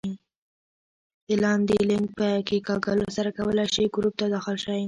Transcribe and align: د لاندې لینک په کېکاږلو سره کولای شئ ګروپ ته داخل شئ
د 1.27 1.29
لاندې 1.43 1.77
لینک 1.89 2.07
په 2.19 2.27
کېکاږلو 2.47 3.07
سره 3.17 3.29
کولای 3.37 3.67
شئ 3.75 3.85
ګروپ 3.95 4.13
ته 4.19 4.25
داخل 4.35 4.55
شئ 4.63 4.79